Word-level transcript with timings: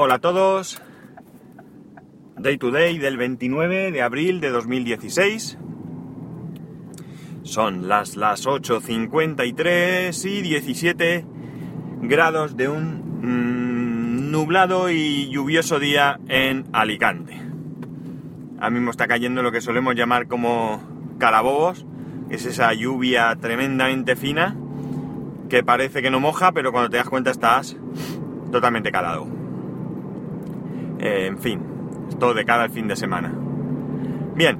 Hola 0.00 0.14
a 0.14 0.18
todos. 0.20 0.80
Day 2.36 2.56
to 2.56 2.70
day 2.70 2.98
del 2.98 3.16
29 3.16 3.90
de 3.90 4.00
abril 4.00 4.40
de 4.40 4.50
2016. 4.50 5.58
Son 7.42 7.88
las, 7.88 8.14
las 8.14 8.46
8.53 8.46 10.24
y 10.24 10.42
17 10.42 11.26
grados 12.02 12.56
de 12.56 12.68
un 12.68 13.18
mm, 13.22 14.30
nublado 14.30 14.88
y 14.88 15.30
lluvioso 15.30 15.80
día 15.80 16.20
en 16.28 16.66
Alicante. 16.72 17.34
Ahora 18.58 18.70
mismo 18.70 18.92
está 18.92 19.08
cayendo 19.08 19.42
lo 19.42 19.50
que 19.50 19.60
solemos 19.60 19.96
llamar 19.96 20.28
como 20.28 20.80
calabobos, 21.18 21.86
es 22.30 22.46
esa 22.46 22.72
lluvia 22.72 23.34
tremendamente 23.40 24.14
fina 24.14 24.54
que 25.48 25.64
parece 25.64 26.02
que 26.02 26.10
no 26.12 26.20
moja, 26.20 26.52
pero 26.52 26.70
cuando 26.70 26.88
te 26.88 26.98
das 26.98 27.08
cuenta 27.08 27.32
estás 27.32 27.76
totalmente 28.52 28.92
calado. 28.92 29.37
Eh, 30.98 31.26
en 31.26 31.38
fin, 31.38 31.60
todo 32.18 32.34
de 32.34 32.44
cara 32.44 32.64
al 32.64 32.70
fin 32.70 32.88
de 32.88 32.96
semana. 32.96 33.32
Bien, 34.34 34.58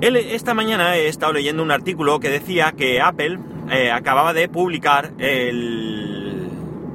esta 0.00 0.54
mañana 0.54 0.96
he 0.96 1.06
estado 1.06 1.32
leyendo 1.32 1.62
un 1.62 1.70
artículo 1.70 2.18
que 2.18 2.28
decía 2.28 2.72
que 2.72 3.00
Apple 3.00 3.38
eh, 3.70 3.90
acababa 3.90 4.32
de 4.32 4.48
publicar 4.48 5.12
el 5.18 6.48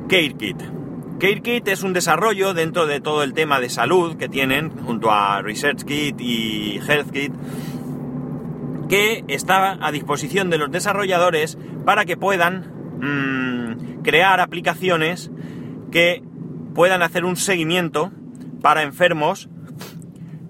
CareKit. 0.10 0.62
CareKit 1.20 1.68
es 1.70 1.84
un 1.84 1.94
desarrollo 1.94 2.54
dentro 2.54 2.86
de 2.86 3.00
todo 3.00 3.24
el 3.24 3.34
tema 3.34 3.60
de 3.60 3.70
salud 3.70 4.18
que 4.18 4.30
tienen 4.30 4.70
junto 4.70 5.12
a 5.12 5.42
ResearchKit 5.42 6.20
y 6.20 6.80
HealthKit 6.86 7.34
que 8.88 9.24
está 9.28 9.78
a 9.86 9.92
disposición 9.92 10.50
de 10.50 10.58
los 10.58 10.72
desarrolladores 10.72 11.58
para 11.86 12.06
que 12.06 12.18
puedan 12.18 12.72
mmm, 13.00 14.02
crear 14.04 14.40
aplicaciones 14.40 15.32
que 15.92 16.24
puedan 16.78 17.02
hacer 17.02 17.26
un 17.26 17.38
seguimiento 17.38 18.12
para 18.62 18.84
enfermos 18.84 19.50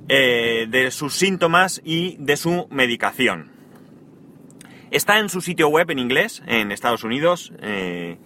eh, 0.09 0.67
de 0.69 0.91
sus 0.91 1.13
síntomas 1.13 1.81
y 1.85 2.17
de 2.19 2.35
su 2.35 2.67
medicación. 2.69 3.49
Está 4.91 5.19
en 5.19 5.29
su 5.29 5.39
sitio 5.39 5.69
web 5.69 5.89
en 5.89 5.99
inglés, 5.99 6.43
en 6.45 6.73
Estados 6.73 7.05
Unidos. 7.05 7.53
Eh, 7.61 8.17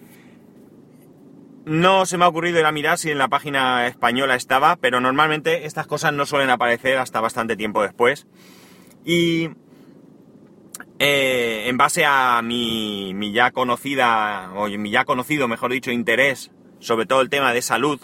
no 1.65 2.07
se 2.07 2.17
me 2.17 2.25
ha 2.25 2.27
ocurrido 2.27 2.59
ir 2.59 2.65
a 2.65 2.71
mirar 2.71 2.97
si 2.97 3.11
en 3.11 3.19
la 3.19 3.27
página 3.27 3.85
española 3.85 4.33
estaba, 4.33 4.77
pero 4.77 4.99
normalmente 4.99 5.67
estas 5.67 5.85
cosas 5.85 6.11
no 6.11 6.25
suelen 6.25 6.49
aparecer 6.49 6.97
hasta 6.97 7.21
bastante 7.21 7.55
tiempo 7.55 7.83
después. 7.83 8.25
Y 9.05 9.51
eh, 10.97 11.65
en 11.67 11.77
base 11.77 12.03
a 12.03 12.41
mi, 12.41 13.13
mi, 13.13 13.31
ya 13.31 13.51
conocida, 13.51 14.53
o 14.55 14.67
mi 14.69 14.89
ya 14.89 15.05
conocido, 15.05 15.47
mejor 15.47 15.71
dicho, 15.71 15.91
interés 15.91 16.51
sobre 16.81 17.05
todo 17.05 17.21
el 17.21 17.29
tema 17.29 17.53
de 17.53 17.61
salud, 17.61 18.01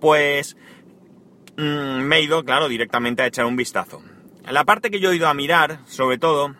pues 0.00 0.56
mmm, 1.56 2.02
me 2.02 2.18
he 2.18 2.22
ido, 2.22 2.44
claro, 2.44 2.68
directamente 2.68 3.22
a 3.22 3.26
echar 3.26 3.46
un 3.46 3.56
vistazo. 3.56 4.02
La 4.48 4.64
parte 4.64 4.90
que 4.90 5.00
yo 5.00 5.12
he 5.12 5.16
ido 5.16 5.28
a 5.28 5.34
mirar, 5.34 5.80
sobre 5.86 6.18
todo, 6.18 6.54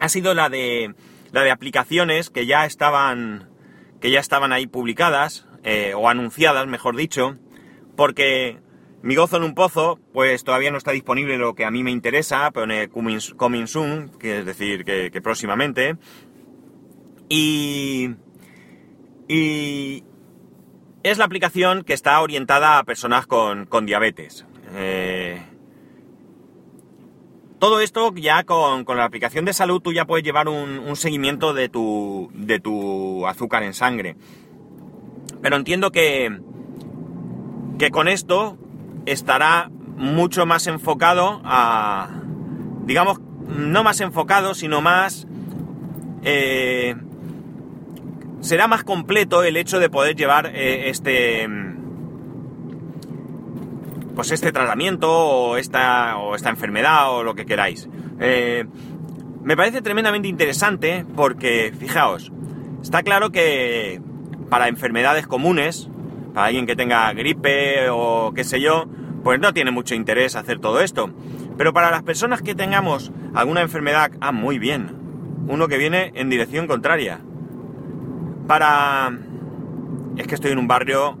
ha 0.00 0.08
sido 0.08 0.32
la 0.34 0.48
de 0.48 0.94
la 1.32 1.42
de 1.42 1.50
aplicaciones 1.50 2.30
que 2.30 2.46
ya 2.46 2.64
estaban 2.64 3.50
que 4.00 4.10
ya 4.10 4.20
estaban 4.20 4.52
ahí 4.52 4.66
publicadas 4.66 5.46
eh, 5.64 5.92
o 5.94 6.08
anunciadas, 6.08 6.66
mejor 6.68 6.96
dicho, 6.96 7.36
porque 7.96 8.58
mi 9.02 9.16
gozo 9.16 9.36
en 9.36 9.42
un 9.42 9.54
pozo, 9.54 9.98
pues 10.12 10.44
todavía 10.44 10.70
no 10.70 10.78
está 10.78 10.92
disponible 10.92 11.36
lo 11.36 11.54
que 11.54 11.64
a 11.64 11.70
mí 11.70 11.82
me 11.82 11.90
interesa, 11.90 12.50
coming, 12.92 13.18
coming 13.36 13.66
soon, 13.66 14.10
que 14.18 14.40
es 14.40 14.46
decir, 14.46 14.84
que 14.84 15.20
próximamente. 15.20 15.96
Y, 17.28 18.10
y 19.28 20.02
es 21.02 21.18
la 21.18 21.26
aplicación 21.26 21.84
que 21.84 21.92
está 21.92 22.20
orientada 22.20 22.78
a 22.78 22.84
personas 22.84 23.26
con, 23.26 23.66
con 23.66 23.86
diabetes. 23.86 24.46
Eh, 24.74 25.40
todo 27.58 27.80
esto 27.80 28.14
ya 28.14 28.44
con, 28.44 28.84
con, 28.84 28.96
la 28.96 29.04
aplicación 29.04 29.44
de 29.44 29.52
salud 29.52 29.80
tú 29.80 29.92
ya 29.92 30.06
puedes 30.06 30.24
llevar 30.24 30.48
un, 30.48 30.96
seguimiento 30.96 31.52
de 31.52 31.68
tu, 31.68 32.30
de 32.32 32.58
tu 32.58 33.26
azúcar 33.26 33.62
en 33.62 33.74
sangre. 33.74 34.16
Pero 35.42 35.56
entiendo 35.56 35.90
que, 35.90 36.40
que 37.78 37.90
con 37.90 38.08
esto 38.08 38.56
estará 39.06 39.70
mucho 39.96 40.46
más 40.46 40.66
enfocado 40.66 41.40
a, 41.44 42.22
digamos, 42.84 43.20
no 43.20 43.84
más 43.84 44.00
enfocado, 44.00 44.54
sino 44.54 44.80
más... 44.80 45.26
Eh, 46.22 46.96
será 48.40 48.66
más 48.66 48.84
completo 48.84 49.42
el 49.42 49.56
hecho 49.56 49.78
de 49.78 49.90
poder 49.90 50.16
llevar 50.16 50.52
eh, 50.54 50.88
este 50.88 51.48
pues 54.18 54.32
este 54.32 54.50
tratamiento 54.50 55.08
o 55.08 55.56
esta, 55.58 56.16
o 56.18 56.34
esta 56.34 56.50
enfermedad 56.50 57.12
o 57.12 57.22
lo 57.22 57.36
que 57.36 57.46
queráis. 57.46 57.88
Eh, 58.18 58.64
me 59.44 59.56
parece 59.56 59.80
tremendamente 59.80 60.26
interesante 60.26 61.06
porque, 61.14 61.72
fijaos, 61.78 62.32
está 62.82 63.04
claro 63.04 63.30
que 63.30 64.00
para 64.50 64.66
enfermedades 64.66 65.28
comunes, 65.28 65.88
para 66.34 66.46
alguien 66.46 66.66
que 66.66 66.74
tenga 66.74 67.12
gripe 67.12 67.90
o 67.90 68.32
qué 68.34 68.42
sé 68.42 68.60
yo, 68.60 68.86
pues 69.22 69.38
no 69.38 69.54
tiene 69.54 69.70
mucho 69.70 69.94
interés 69.94 70.34
hacer 70.34 70.58
todo 70.58 70.80
esto. 70.80 71.10
Pero 71.56 71.72
para 71.72 71.92
las 71.92 72.02
personas 72.02 72.42
que 72.42 72.56
tengamos 72.56 73.12
alguna 73.34 73.60
enfermedad, 73.60 74.10
ah, 74.20 74.32
muy 74.32 74.58
bien, 74.58 74.96
uno 75.46 75.68
que 75.68 75.78
viene 75.78 76.10
en 76.16 76.28
dirección 76.28 76.66
contraria. 76.66 77.20
Para... 78.48 79.16
Es 80.16 80.26
que 80.26 80.34
estoy 80.34 80.50
en 80.50 80.58
un 80.58 80.66
barrio 80.66 81.16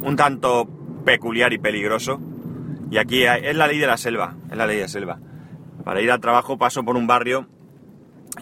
un 0.00 0.16
tanto 0.16 0.66
peculiar 1.04 1.52
y 1.52 1.58
peligroso. 1.58 2.18
Y 2.90 2.96
aquí 2.98 3.24
es 3.24 3.56
la 3.56 3.66
ley 3.66 3.78
de 3.78 3.86
la 3.86 3.96
selva, 3.96 4.36
es 4.50 4.56
la 4.56 4.66
ley 4.66 4.76
de 4.76 4.82
la 4.82 4.88
selva. 4.88 5.18
Para 5.84 6.00
ir 6.00 6.10
al 6.10 6.20
trabajo 6.20 6.56
paso 6.56 6.84
por 6.84 6.96
un 6.96 7.06
barrio 7.06 7.48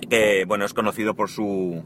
que, 0.08 0.44
bueno, 0.46 0.64
es 0.64 0.74
conocido 0.74 1.14
por 1.14 1.28
su... 1.28 1.82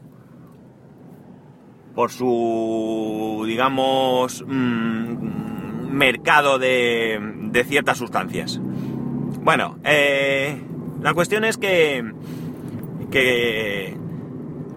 por 1.95 2.11
su, 2.11 3.43
digamos, 3.47 4.43
mmm, 4.45 5.89
mercado 5.89 6.59
de, 6.59 7.19
de, 7.51 7.63
ciertas 7.63 7.97
sustancias. 7.97 8.59
Bueno, 9.41 9.77
eh, 9.83 10.61
la 11.01 11.13
cuestión 11.13 11.45
es 11.45 11.57
que, 11.57 12.03
que 13.09 13.97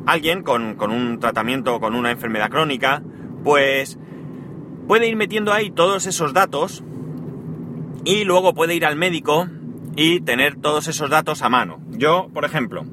alguien 0.08 0.42
con, 0.42 0.74
con 0.74 0.90
un 0.90 1.20
tratamiento, 1.20 1.80
con 1.80 1.94
una 1.94 2.10
enfermedad 2.10 2.48
crónica, 2.48 3.02
pues 3.44 3.98
puede 4.86 5.06
ir 5.06 5.16
metiendo 5.16 5.52
ahí 5.52 5.70
todos 5.70 6.06
esos 6.06 6.32
datos 6.32 6.82
y 8.06 8.24
luego 8.24 8.54
puede 8.54 8.74
ir 8.74 8.86
al 8.86 8.96
médico 8.96 9.48
y 9.96 10.20
tener 10.20 10.56
todos 10.56 10.88
esos 10.88 11.10
datos 11.10 11.42
a 11.42 11.50
mano. 11.50 11.80
Yo, 11.90 12.30
por 12.32 12.46
ejemplo, 12.46 12.86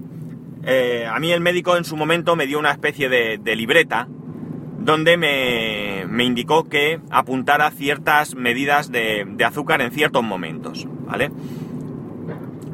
eh, 0.65 1.07
a 1.09 1.17
mí 1.19 1.31
el 1.31 1.39
médico 1.39 1.77
en 1.77 1.85
su 1.85 1.95
momento 1.95 2.35
me 2.35 2.47
dio 2.47 2.59
una 2.59 2.71
especie 2.71 3.07
de, 3.07 3.55
libreta 3.55 4.09
donde 4.79 5.15
me, 5.15 6.05
me, 6.09 6.25
indicó 6.25 6.65
que 6.65 6.99
apuntara 7.11 7.71
ciertas 7.71 8.35
medidas 8.35 8.91
de, 8.91 9.25
de, 9.25 9.45
azúcar 9.45 9.81
en 9.81 9.91
ciertos 9.91 10.21
momentos, 10.21 10.85
¿vale? 11.07 11.31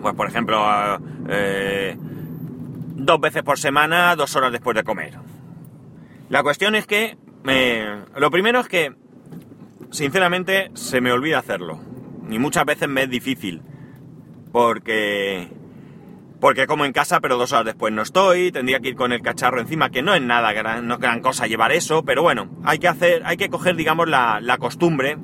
Pues 0.01 0.15
por 0.15 0.27
ejemplo, 0.27 0.59
eh, 1.29 1.95
dos 3.05 3.19
veces 3.19 3.43
por 3.43 3.59
semana, 3.59 4.15
dos 4.15 4.35
horas 4.35 4.51
después 4.51 4.75
de 4.75 4.83
comer. 4.83 5.17
La 6.29 6.43
cuestión 6.43 6.75
es 6.75 6.87
que, 6.87 7.17
eh, 7.47 8.03
lo 8.15 8.31
primero 8.31 8.59
es 8.59 8.67
que 8.67 8.93
sinceramente 9.91 10.71
se 10.73 11.01
me 11.01 11.11
olvida 11.11 11.39
hacerlo. 11.39 11.79
Y 12.29 12.39
muchas 12.39 12.65
veces 12.65 12.87
me 12.87 13.03
es 13.03 13.09
difícil. 13.09 13.61
Porque... 14.51 15.49
Porque 16.39 16.65
como 16.65 16.85
en 16.85 16.93
casa, 16.93 17.19
pero 17.19 17.37
dos 17.37 17.51
horas 17.51 17.65
después 17.65 17.93
no 17.93 18.01
estoy, 18.01 18.51
tendría 18.51 18.79
que 18.79 18.89
ir 18.89 18.95
con 18.95 19.11
el 19.11 19.21
cacharro 19.21 19.59
encima, 19.59 19.91
que 19.91 20.01
no 20.01 20.15
es 20.15 20.23
nada 20.23 20.53
gran, 20.53 20.87
no 20.87 20.97
gran 20.97 21.21
cosa 21.21 21.45
llevar 21.45 21.71
eso, 21.71 22.03
pero 22.03 22.23
bueno, 22.23 22.49
hay 22.63 22.79
que 22.79 22.87
hacer, 22.87 23.21
hay 23.25 23.37
que 23.37 23.49
coger, 23.49 23.75
digamos, 23.75 24.09
la, 24.09 24.39
la 24.41 24.57
costumbre, 24.57 25.19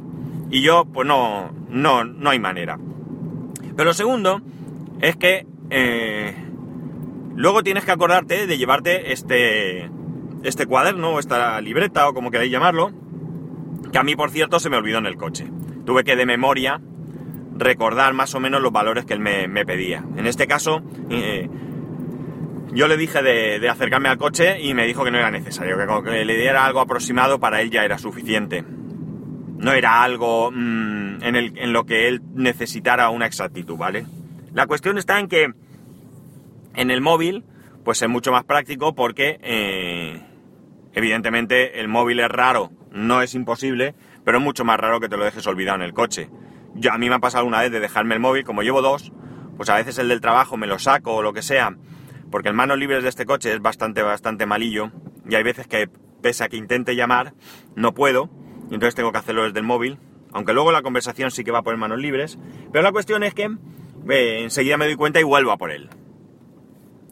y 0.52 0.62
yo, 0.62 0.86
pues 0.86 1.08
no, 1.08 1.52
no, 1.70 2.04
no 2.04 2.30
hay 2.30 2.40
manera. 2.40 2.78
Pero 3.76 3.86
lo 3.86 3.94
segundo 3.94 4.42
es 5.02 5.16
que 5.16 5.48
eh, 5.72 6.36
luego 7.38 7.64
tienes 7.64 7.86
que 7.86 7.92
acordarte 7.92 8.48
de 8.48 8.58
llevarte 8.58 9.14
este, 9.14 9.90
este 10.44 10.66
cuaderno, 10.66 11.12
o 11.12 11.20
esta 11.20 11.62
libreta, 11.62 12.10
o 12.10 12.14
como 12.14 12.32
queráis 12.32 12.52
llamarlo, 12.52 12.92
que 13.92 13.98
a 13.98 14.04
mí, 14.04 14.16
por 14.16 14.32
cierto, 14.32 14.60
se 14.60 14.70
me 14.70 14.76
olvidó 14.76 14.98
en 14.98 15.06
el 15.06 15.16
coche. 15.16 15.48
Tuve 15.86 16.04
que 16.04 16.16
de 16.16 16.26
memoria 16.26 16.82
recordar 17.56 18.14
más 18.14 18.36
o 18.36 18.40
menos 18.40 18.62
los 18.62 18.72
valores 18.72 19.06
que 19.06 19.14
él 19.14 19.20
me, 19.20 19.66
pedía. 19.66 20.04
En 20.18 20.28
este 20.28 20.48
caso, 20.48 20.82
eh, 21.10 21.50
yo 22.74 22.88
le 22.88 22.98
dije 22.98 23.22
de, 23.22 23.70
acercarme 23.70 24.10
al 24.10 24.18
coche 24.18 24.62
y 24.62 24.74
me 24.74 24.86
dijo 24.86 25.04
que 25.04 25.12
no 25.12 25.18
era 25.18 25.32
necesario, 25.32 25.78
que 25.78 26.10
que 26.10 26.26
le 26.26 26.38
diera 26.38 26.66
algo 26.66 26.80
aproximado 26.80 27.40
para 27.40 27.62
él 27.62 27.72
ya 27.72 27.86
era 27.86 27.98
suficiente. 27.98 28.64
No 28.64 29.74
era 29.74 30.04
algo 30.04 30.50
en, 30.50 31.20
el, 31.22 31.58
en 31.58 31.74
lo 31.74 31.86
que 31.86 32.08
él 32.08 32.22
necesitara 32.36 33.10
una 33.10 33.26
exactitud, 33.26 33.78
¿vale? 33.78 34.06
La 34.54 34.68
cuestión 34.68 34.98
está 34.98 35.20
en 35.20 35.28
que 35.28 35.54
en 36.78 36.92
el 36.92 37.02
móvil, 37.02 37.44
pues 37.84 38.02
es 38.02 38.08
mucho 38.08 38.32
más 38.32 38.46
práctico 38.46 38.96
porque, 38.96 39.40
eh, 39.44 40.22
evidentemente, 40.94 41.82
el 41.82 41.90
móvil 41.90 42.22
es 42.22 42.30
raro 42.30 42.72
no 42.98 43.22
es 43.22 43.36
imposible, 43.36 43.96
pero 44.24 44.40
es 44.40 44.44
mucho 44.44 44.66
más 44.66 44.80
raro 44.80 45.00
que 45.00 45.10
te 45.10 45.18
lo 45.18 45.24
dejes 45.24 45.46
olvidado 45.48 45.78
en 45.78 45.84
el 45.84 45.94
coche. 45.94 46.30
Yo, 46.74 46.92
a 46.92 46.98
mí 46.98 47.10
me 47.10 47.16
ha 47.16 47.20
pasado 47.20 47.46
una 47.46 47.62
vez 47.62 47.72
de 47.72 47.80
dejarme 47.80 48.16
el 48.16 48.22
móvil, 48.22 48.44
como 48.44 48.64
llevo 48.64 48.82
dos, 48.82 49.12
pues 49.56 49.70
a 49.70 49.76
veces 49.76 49.98
el 49.98 50.10
del 50.10 50.22
trabajo 50.22 50.58
me 50.58 50.68
lo 50.68 50.80
saco 50.80 51.16
o 51.16 51.22
lo 51.22 51.34
que 51.34 51.42
sea, 51.42 51.76
porque 52.32 52.50
en 52.50 52.56
manos 52.56 52.78
libres 52.78 53.04
de 53.04 53.10
este 53.10 53.26
coche 53.26 53.54
es 53.54 53.62
bastante, 53.62 54.02
bastante 54.02 54.46
malillo, 54.46 54.92
y 55.30 55.36
hay 55.36 55.44
veces 55.44 55.68
que, 55.68 55.90
pese 56.22 56.44
a 56.44 56.50
que 56.50 56.58
intente 56.58 56.96
llamar, 56.96 57.34
no 57.76 57.94
puedo, 57.94 58.30
y 58.70 58.74
entonces 58.74 58.96
tengo 58.96 59.12
que 59.12 59.20
hacerlo 59.20 59.44
desde 59.44 59.60
el 59.60 59.66
móvil, 59.66 60.00
aunque 60.34 60.54
luego 60.54 60.72
la 60.72 60.82
conversación 60.82 61.32
sí 61.32 61.44
que 61.44 61.52
va 61.52 61.64
por 61.64 61.76
manos 61.78 62.00
libres, 62.00 62.38
pero 62.72 62.84
la 62.84 62.92
cuestión 62.92 63.24
es 63.24 63.34
que 63.34 63.50
eh, 64.10 64.44
enseguida 64.44 64.78
me 64.78 64.86
doy 64.86 64.96
cuenta 64.96 65.20
y 65.20 65.24
vuelvo 65.24 65.52
a 65.52 65.58
por 65.58 65.72
él. 65.72 65.90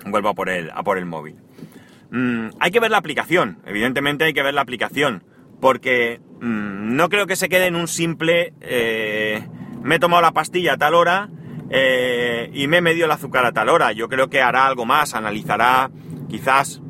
Vuelvo 0.06 0.30
a 0.30 0.34
por 0.34 0.50
él, 0.50 0.72
a 0.74 0.84
por 0.84 0.98
el 0.98 1.06
móvil. 1.06 1.36
Mm, 2.12 2.50
hay 2.60 2.72
que 2.72 2.80
ver 2.80 2.92
la 2.92 2.98
aplicación, 2.98 3.60
evidentemente 3.66 4.24
hay 4.24 4.34
que 4.34 4.44
ver 4.44 4.54
la 4.54 4.62
aplicación, 4.62 5.24
porque 5.60 6.22
mm, 6.42 6.96
no 6.96 7.10
creo 7.10 7.28
que 7.28 7.36
se 7.36 7.50
quede 7.50 7.68
en 7.68 7.76
un 7.76 7.88
simple 7.88 8.54
eh, 8.62 9.44
me 9.86 9.96
he 9.96 10.00
tomado 10.00 10.24
la 10.24 10.32
pastilla 10.32 10.74
a 10.74 10.78
tal 10.78 10.96
hora 10.96 11.30
eh, 11.70 12.50
y 12.54 12.68
me 12.68 12.78
he 12.78 12.82
medido 12.82 13.06
el 13.06 13.12
azúcar 13.12 13.46
a 13.46 13.52
tal 13.52 13.70
hora. 13.70 13.92
Yo 13.92 14.10
creo 14.10 14.32
que 14.32 14.42
hará 14.42 14.66
algo 14.66 14.86
más, 14.86 15.14
analizará 15.14 15.92
quizás 16.28 16.82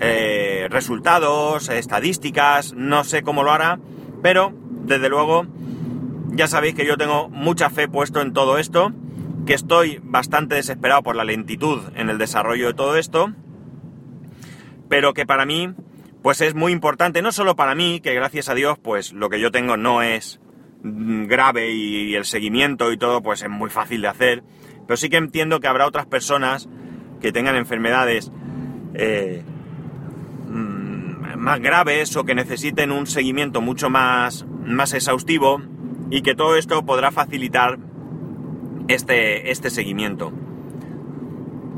eh, 0.00 0.68
resultados, 0.70 1.68
estadísticas, 1.68 2.72
no 2.74 3.02
sé 3.02 3.22
cómo 3.22 3.42
lo 3.42 3.50
hará, 3.50 3.80
pero 4.22 4.52
desde 4.84 5.08
luego 5.08 5.44
ya 6.28 6.46
sabéis 6.46 6.76
que 6.76 6.86
yo 6.86 6.96
tengo 6.96 7.28
mucha 7.28 7.68
fe 7.68 7.88
puesto 7.88 8.20
en 8.20 8.32
todo 8.32 8.58
esto, 8.58 8.92
que 9.46 9.54
estoy 9.54 10.00
bastante 10.02 10.54
desesperado 10.54 11.02
por 11.02 11.16
la 11.16 11.24
lentitud 11.24 11.80
en 11.94 12.10
el 12.10 12.18
desarrollo 12.18 12.68
de 12.68 12.74
todo 12.74 12.96
esto, 12.96 13.32
pero 14.88 15.14
que 15.14 15.26
para 15.26 15.46
mí 15.46 15.74
pues 16.22 16.40
es 16.42 16.54
muy 16.54 16.72
importante, 16.72 17.22
no 17.22 17.32
solo 17.32 17.56
para 17.56 17.74
mí, 17.74 18.00
que 18.00 18.14
gracias 18.14 18.48
a 18.48 18.54
Dios 18.54 18.78
pues 18.78 19.12
lo 19.12 19.30
que 19.30 19.40
yo 19.40 19.50
tengo 19.50 19.76
no 19.76 20.02
es 20.02 20.40
Mm, 20.82 21.26
grave 21.26 21.72
y 21.72 22.14
el 22.14 22.24
seguimiento 22.24 22.90
y 22.90 22.96
todo, 22.96 23.22
pues 23.22 23.42
es 23.42 23.50
muy 23.50 23.68
fácil 23.70 24.00
de 24.00 24.08
hacer. 24.08 24.42
Pero 24.86 24.96
sí 24.96 25.10
que 25.10 25.18
entiendo 25.18 25.60
que 25.60 25.68
habrá 25.68 25.86
otras 25.86 26.06
personas 26.06 26.68
que 27.20 27.32
tengan 27.32 27.56
enfermedades 27.56 28.32
eh, 28.94 29.42
mm, 30.48 31.36
más 31.36 31.60
graves 31.60 32.16
o 32.16 32.24
que 32.24 32.34
necesiten 32.34 32.92
un 32.92 33.06
seguimiento 33.06 33.60
mucho 33.60 33.90
más, 33.90 34.46
más 34.64 34.94
exhaustivo 34.94 35.60
y 36.10 36.22
que 36.22 36.34
todo 36.34 36.56
esto 36.56 36.84
podrá 36.84 37.10
facilitar 37.10 37.78
este, 38.94 39.50
este 39.50 39.70
seguimiento. 39.70 40.32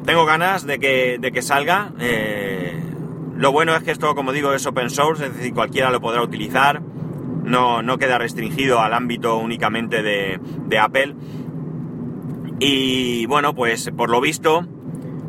Tengo 0.04 0.24
ganas 0.24 0.66
de 0.66 0.78
que, 0.78 1.18
de 1.20 1.32
que 1.32 1.42
salga. 1.42 1.92
Eh, 2.00 2.78
lo 3.36 3.52
bueno 3.52 3.74
es 3.74 3.82
que 3.82 3.90
esto, 3.90 4.14
como 4.14 4.32
digo, 4.32 4.52
es 4.52 4.66
open 4.66 4.90
source, 4.90 5.26
es 5.26 5.34
decir, 5.36 5.54
cualquiera 5.54 5.90
lo 5.90 6.00
podrá 6.00 6.22
utilizar 6.22 6.82
no, 7.44 7.98
queda 7.98 8.18
restringido 8.18 8.80
al 8.80 8.94
ámbito 8.94 9.38
únicamente 9.38 10.02
de, 10.02 10.78
Apple. 10.78 11.14
Y 12.58 13.26
bueno, 13.26 13.54
pues 13.54 13.90
por 13.96 14.10
lo 14.10 14.20
visto, 14.20 14.66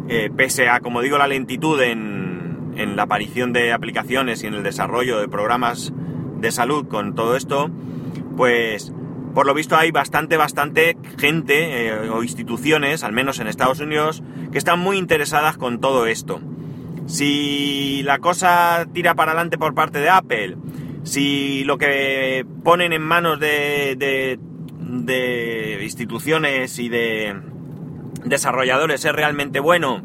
eh, 0.07 0.30
pese 0.35 0.69
a, 0.69 0.80
como 0.80 1.01
digo, 1.01 1.18
la 1.18 1.27
lentitud 1.27 1.81
en, 1.81 2.74
en, 2.75 2.95
la 2.95 3.03
aparición 3.03 3.53
de 3.53 3.74
aplicaciones 3.74 4.44
y 4.44 4.47
en 4.47 4.53
el 4.53 4.63
desarrollo 4.63 5.19
de 5.19 5.27
programas 5.27 5.94
de 6.39 6.51
salud 6.51 6.88
con 6.88 7.15
todo 7.15 7.35
esto, 7.35 7.69
pues 8.38 8.94
por 9.33 9.45
lo 9.45 9.53
visto 9.53 9.75
hay 9.75 9.91
bastante, 9.91 10.38
bastante 10.38 10.97
gente 11.18 11.88
eh, 11.88 12.09
o 12.09 12.24
instituciones, 12.24 13.03
al 13.03 13.13
menos 13.13 13.39
en 13.39 13.47
Estados 13.47 13.80
Unidos, 13.80 14.24
que 14.51 14.57
están 14.57 14.80
muy 14.80 14.97
interesadas 14.97 15.57
con 15.57 15.81
todo 15.81 16.06
esto. 16.06 16.39
Si 17.06 18.01
la 18.03 18.19
cosa 18.19 18.88
tira 18.94 19.15
para 19.15 19.31
adelante 19.31 19.57
por 19.57 19.74
parte 19.74 20.00
de 20.00 20.09
Apple, 20.09 20.57
si 21.03 21.63
lo 21.65 21.77
que 21.77 22.45
ponen 22.63 22.94
en 22.94 23.01
manos 23.01 23.39
de, 23.39 24.39
instituciones 25.81 26.80
y 26.80 26.88
de 26.89 27.35
desarrolladores 28.24 29.03
es 29.03 29.12
realmente 29.12 29.59
bueno, 29.59 30.01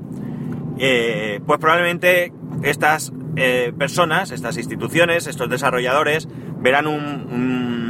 eh, 0.78 1.40
pues 1.46 1.60
probablemente 1.60 2.32
estas 2.62 3.12
eh, 3.36 3.72
personas, 3.78 4.32
estas 4.32 4.56
instituciones, 4.56 5.28
estos 5.28 5.48
desarrolladores 5.48 6.28
verán 6.60 6.88
un, 6.88 7.87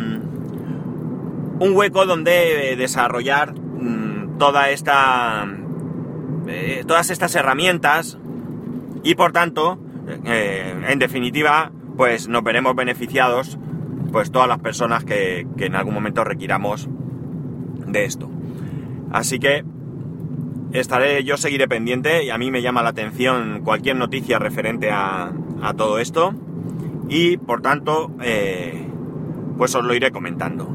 hueco 1.60 2.06
donde 2.06 2.75
desarrollar 2.76 3.55
mm, 3.55 4.38
toda 4.38 4.70
esta, 4.70 5.46
eh, 6.46 6.84
todas 6.87 7.10
estas 7.10 7.34
herramientas 7.34 8.19
y 9.02 9.14
por 9.14 9.32
tanto, 9.32 9.78
en 10.25 10.99
definitiva, 10.99 11.70
pues 11.96 12.28
nos 12.28 12.43
veremos 12.43 12.75
beneficiados 12.75 13.58
pues 14.12 14.31
todas 14.31 14.49
las 14.49 14.58
personas 14.58 15.05
que, 15.05 15.46
en 15.58 15.75
algún 15.75 15.94
momento 15.94 16.25
requiramos 16.25 16.88
de 17.87 18.04
esto. 18.04 18.31
Así 19.11 19.38
que 19.38 19.64
estaré, 20.72 21.25
yo 21.25 21.37
seguiré 21.37 21.69
pendiente 21.69 22.25
y 22.25 22.31
a 22.31 22.38
mí 22.38 22.50
me 22.50 22.62
llama 22.62 22.82
la 22.82 22.90
atención 22.90 23.62
cualquier 23.64 23.96
noticia 23.96 24.38
referente 24.38 24.90
a, 24.90 25.32
todo 25.76 25.99
esto 25.99 26.34
y 27.08 27.37
por 27.37 27.62
tanto 27.62 28.12
eh, 28.22 28.87
pues 29.56 29.75
os 29.75 29.84
lo 29.84 29.93
iré 29.94 30.12
comentando. 30.12 30.69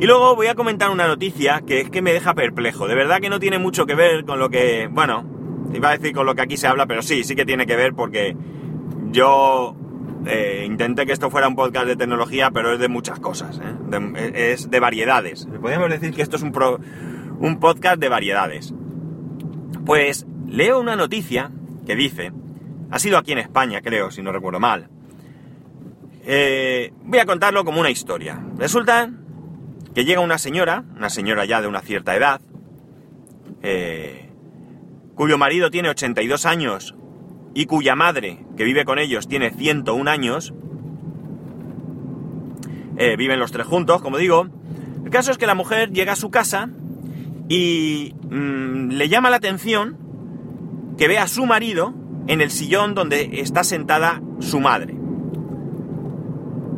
Y 0.00 0.06
luego 0.06 0.36
voy 0.36 0.46
a 0.46 0.54
comentar 0.54 0.90
una 0.90 1.08
noticia 1.08 1.62
que 1.66 1.80
es 1.80 1.90
que 1.90 2.02
me 2.02 2.12
deja 2.12 2.34
perplejo. 2.34 2.86
De 2.86 2.94
verdad 2.94 3.20
que 3.20 3.28
no 3.28 3.40
tiene 3.40 3.58
mucho 3.58 3.84
que 3.84 3.96
ver 3.96 4.24
con 4.24 4.38
lo 4.38 4.48
que, 4.48 4.88
bueno, 4.90 5.24
iba 5.74 5.90
a 5.90 5.98
decir 5.98 6.14
con 6.14 6.24
lo 6.24 6.34
que 6.36 6.42
aquí 6.42 6.56
se 6.56 6.68
habla, 6.68 6.86
pero 6.86 7.02
sí, 7.02 7.24
sí 7.24 7.34
que 7.34 7.44
tiene 7.44 7.66
que 7.66 7.74
ver 7.74 7.94
porque 7.94 8.36
yo 9.10 9.74
eh, 10.26 10.64
intenté 10.66 11.04
que 11.04 11.12
esto 11.12 11.30
fuera 11.30 11.48
un 11.48 11.56
podcast 11.56 11.86
de 11.86 11.96
tecnología, 11.96 12.50
pero 12.52 12.72
es 12.72 12.78
de 12.78 12.88
muchas 12.88 13.18
cosas, 13.18 13.60
¿eh? 13.60 14.32
es 14.34 14.70
de 14.70 14.80
variedades. 14.80 15.46
Podríamos 15.60 15.90
decir 15.90 16.14
que 16.14 16.22
esto 16.22 16.36
es 16.36 16.42
un, 16.42 16.52
un 17.40 17.58
podcast 17.58 17.98
de 17.98 18.08
variedades. 18.08 18.72
Pues 19.84 20.26
leo 20.46 20.78
una 20.80 20.94
noticia 20.94 21.50
que 21.86 21.96
dice, 21.96 22.32
ha 22.90 22.98
sido 23.00 23.18
aquí 23.18 23.32
en 23.32 23.38
España, 23.38 23.80
creo, 23.80 24.12
si 24.12 24.22
no 24.22 24.30
recuerdo 24.30 24.60
mal. 24.60 24.88
Eh, 26.24 26.92
voy 27.04 27.18
a 27.18 27.26
contarlo 27.26 27.64
como 27.64 27.80
una 27.80 27.90
historia. 27.90 28.40
Resulta 28.58 29.10
que 29.98 30.04
llega 30.04 30.20
una 30.20 30.38
señora, 30.38 30.84
una 30.96 31.10
señora 31.10 31.44
ya 31.44 31.60
de 31.60 31.66
una 31.66 31.80
cierta 31.80 32.14
edad, 32.14 32.40
cuyo 35.16 35.38
marido 35.38 35.72
tiene 35.72 35.88
82 35.88 36.46
años 36.46 36.94
y 37.52 37.66
cuya 37.66 37.96
madre, 37.96 38.46
que 38.56 38.62
vive 38.62 38.84
con 38.84 39.00
ellos, 39.00 39.26
tiene 39.26 39.50
101 39.50 40.08
años, 40.08 40.54
eh, 42.96 43.16
viven 43.16 43.40
los 43.40 43.50
tres 43.50 43.66
juntos, 43.66 44.00
como 44.00 44.18
digo. 44.18 44.46
El 45.04 45.10
caso 45.10 45.32
es 45.32 45.36
que 45.36 45.48
la 45.48 45.56
mujer 45.56 45.90
llega 45.90 46.12
a 46.12 46.16
su 46.16 46.30
casa 46.30 46.70
y 47.48 48.14
mm, 48.30 48.90
le 48.90 49.08
llama 49.08 49.30
la 49.30 49.38
atención 49.38 49.98
que 50.96 51.08
ve 51.08 51.18
a 51.18 51.26
su 51.26 51.44
marido 51.44 51.92
en 52.28 52.40
el 52.40 52.52
sillón 52.52 52.94
donde 52.94 53.40
está 53.40 53.64
sentada 53.64 54.22
su 54.38 54.60
madre. 54.60 54.94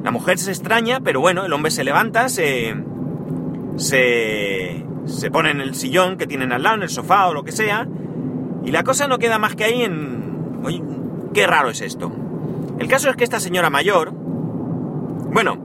La 0.04 0.10
mujer 0.10 0.38
se 0.38 0.52
extraña, 0.52 1.00
pero 1.00 1.20
bueno, 1.20 1.44
el 1.44 1.52
hombre 1.52 1.70
se 1.70 1.84
levanta, 1.84 2.30
se, 2.30 2.74
se, 3.80 4.84
se 5.06 5.30
pone 5.30 5.50
en 5.50 5.60
el 5.60 5.74
sillón 5.74 6.16
que 6.16 6.26
tienen 6.26 6.52
al 6.52 6.62
lado, 6.62 6.76
en 6.76 6.82
el 6.82 6.88
sofá 6.88 7.28
o 7.28 7.34
lo 7.34 7.44
que 7.44 7.52
sea, 7.52 7.88
y 8.64 8.70
la 8.70 8.84
cosa 8.84 9.08
no 9.08 9.18
queda 9.18 9.38
más 9.38 9.56
que 9.56 9.64
ahí 9.64 9.82
en, 9.82 10.20
Oye, 10.64 10.82
qué 11.32 11.46
raro 11.46 11.70
es 11.70 11.80
esto. 11.80 12.12
El 12.78 12.88
caso 12.88 13.08
es 13.08 13.16
que 13.16 13.24
esta 13.24 13.40
señora 13.40 13.70
mayor, 13.70 14.12
bueno, 14.12 15.56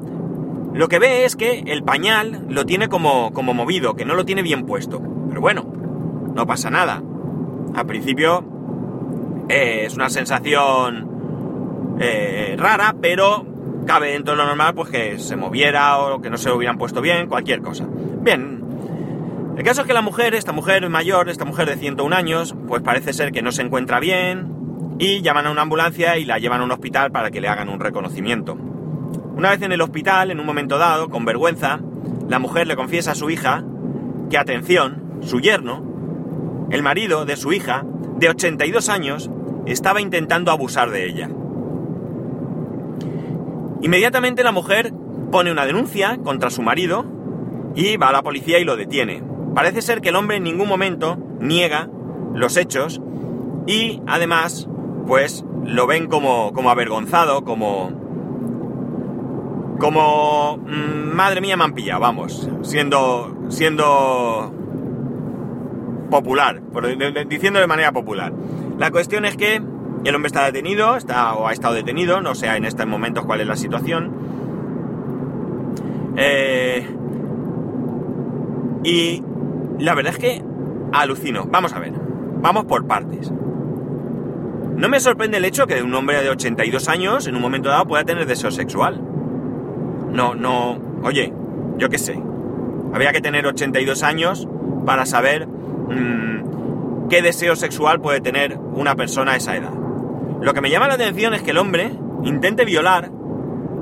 lo 0.73 0.87
que 0.87 0.99
ve 0.99 1.25
es 1.25 1.35
que 1.35 1.63
el 1.67 1.83
pañal 1.83 2.45
lo 2.49 2.65
tiene 2.65 2.87
como, 2.87 3.31
como 3.33 3.53
movido, 3.53 3.95
que 3.95 4.05
no 4.05 4.15
lo 4.15 4.25
tiene 4.25 4.41
bien 4.41 4.65
puesto. 4.65 5.01
Pero 5.29 5.41
bueno, 5.41 5.65
no 6.33 6.45
pasa 6.45 6.69
nada. 6.69 7.01
Al 7.73 7.85
principio 7.85 8.43
eh, 9.49 9.83
es 9.85 9.95
una 9.95 10.09
sensación 10.09 11.97
eh, 11.99 12.55
rara, 12.57 12.95
pero 13.01 13.45
cabe 13.85 14.11
dentro 14.11 14.33
de 14.33 14.37
lo 14.37 14.45
normal 14.45 14.73
pues 14.73 14.89
que 14.89 15.19
se 15.19 15.35
moviera 15.35 15.97
o 15.99 16.21
que 16.21 16.29
no 16.29 16.37
se 16.37 16.51
hubieran 16.51 16.77
puesto 16.77 17.01
bien, 17.01 17.27
cualquier 17.27 17.61
cosa. 17.61 17.85
Bien, 17.87 18.63
el 19.57 19.63
caso 19.63 19.81
es 19.81 19.87
que 19.87 19.93
la 19.93 20.01
mujer, 20.01 20.35
esta 20.35 20.51
mujer 20.51 20.87
mayor, 20.89 21.29
esta 21.29 21.45
mujer 21.45 21.67
de 21.67 21.77
101 21.77 22.15
años, 22.15 22.55
pues 22.67 22.81
parece 22.81 23.13
ser 23.13 23.31
que 23.31 23.41
no 23.41 23.51
se 23.51 23.61
encuentra 23.61 23.99
bien, 23.99 24.55
y 24.99 25.21
llaman 25.21 25.47
a 25.47 25.51
una 25.51 25.61
ambulancia 25.61 26.17
y 26.17 26.25
la 26.25 26.39
llevan 26.39 26.61
a 26.61 26.63
un 26.63 26.71
hospital 26.71 27.11
para 27.11 27.31
que 27.31 27.41
le 27.41 27.47
hagan 27.47 27.69
un 27.69 27.79
reconocimiento. 27.79 28.53
Una 28.53 29.49
vez 29.49 29.61
en 29.61 29.71
el 29.71 29.81
hospital, 29.81 30.31
en 30.31 30.39
un 30.39 30.45
momento 30.45 30.77
dado, 30.77 31.09
con 31.09 31.25
vergüenza, 31.25 31.79
la 32.29 32.39
mujer 32.39 32.67
le 32.67 32.75
confiesa 32.75 33.11
a 33.11 33.15
su 33.15 33.29
hija 33.29 33.63
que, 34.29 34.37
atención, 34.37 35.19
su 35.21 35.39
yerno, 35.39 36.67
el 36.71 36.81
marido 36.81 37.25
de 37.25 37.35
su 37.35 37.51
hija, 37.51 37.83
de 38.17 38.29
82 38.29 38.89
años, 38.89 39.29
estaba 39.65 40.01
intentando 40.01 40.51
abusar 40.51 40.89
de 40.91 41.05
ella. 41.05 41.29
Inmediatamente 43.81 44.43
la 44.43 44.51
mujer 44.51 44.93
pone 45.31 45.51
una 45.51 45.65
denuncia 45.65 46.17
contra 46.23 46.49
su 46.49 46.61
marido 46.61 47.05
y 47.75 47.97
va 47.97 48.09
a 48.09 48.13
la 48.13 48.23
policía 48.23 48.59
y 48.59 48.63
lo 48.63 48.75
detiene. 48.75 49.21
Parece 49.53 49.81
ser 49.81 50.01
que 50.01 50.09
el 50.09 50.15
hombre 50.15 50.37
en 50.37 50.43
ningún 50.43 50.67
momento 50.67 51.17
niega 51.39 51.89
los 52.33 52.57
hechos 52.57 53.01
y 53.67 54.01
además 54.07 54.67
pues 55.07 55.45
lo 55.65 55.87
ven 55.87 56.07
como, 56.07 56.51
como 56.53 56.69
avergonzado, 56.69 57.43
como, 57.43 57.91
como 59.79 60.57
mm, 60.57 61.15
madre 61.15 61.41
mía 61.41 61.57
pillado, 61.73 62.01
vamos, 62.01 62.49
siendo 62.61 63.35
siendo 63.49 64.53
popular, 66.09 66.61
diciendo 67.27 67.59
de 67.59 67.67
manera 67.67 67.91
popular. 67.91 68.33
La 68.77 68.91
cuestión 68.91 69.25
es 69.25 69.37
que 69.37 69.61
el 70.09 70.15
hombre 70.15 70.27
está 70.27 70.45
detenido, 70.45 70.95
está 70.95 71.33
o 71.33 71.47
ha 71.47 71.53
estado 71.53 71.73
detenido, 71.73 72.21
no 72.21 72.35
sé 72.35 72.47
en 72.47 72.65
estos 72.65 72.85
momentos 72.85 73.25
cuál 73.25 73.41
es 73.41 73.47
la 73.47 73.55
situación. 73.55 74.11
Eh, 76.17 76.87
y 78.83 79.23
la 79.79 79.95
verdad 79.95 80.13
es 80.13 80.19
que 80.19 80.43
alucino. 80.93 81.45
Vamos 81.49 81.73
a 81.73 81.79
ver, 81.79 81.93
vamos 82.41 82.65
por 82.65 82.85
partes. 82.85 83.31
No 84.75 84.89
me 84.89 84.99
sorprende 84.99 85.37
el 85.37 85.45
hecho 85.45 85.67
que 85.67 85.81
un 85.81 85.93
hombre 85.93 86.21
de 86.21 86.29
82 86.29 86.89
años 86.89 87.27
en 87.27 87.35
un 87.35 87.41
momento 87.41 87.69
dado 87.69 87.85
pueda 87.85 88.03
tener 88.03 88.25
deseo 88.25 88.51
sexual. 88.51 89.01
No, 90.11 90.35
no, 90.35 90.77
oye, 91.03 91.33
yo 91.77 91.89
qué 91.89 91.97
sé. 91.97 92.21
Había 92.93 93.11
que 93.11 93.21
tener 93.21 93.47
82 93.47 94.03
años 94.03 94.47
para 94.85 95.05
saber 95.05 95.47
mmm, 95.47 97.07
qué 97.09 97.21
deseo 97.21 97.55
sexual 97.55 98.01
puede 98.01 98.21
tener 98.21 98.57
una 98.57 98.95
persona 98.95 99.31
a 99.31 99.35
esa 99.37 99.55
edad. 99.55 99.84
Lo 100.41 100.53
que 100.53 100.61
me 100.61 100.69
llama 100.69 100.87
la 100.87 100.95
atención 100.95 101.33
es 101.33 101.41
que 101.41 101.51
el 101.51 101.57
hombre 101.57 101.91
intente 102.23 102.65
violar 102.65 103.11